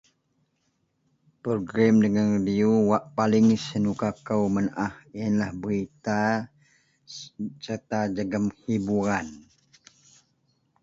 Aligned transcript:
program 1.43 1.95
dagen 2.03 2.27
radiyou 2.35 2.75
wak 2.91 3.03
paling 3.17 3.47
senuka 3.65 4.09
kou 4.27 4.43
menaah 4.55 4.93
ienlah 5.21 5.51
berita 5.61 6.19
serta 7.65 7.99
jegum 8.15 8.45
hiburan 8.61 9.27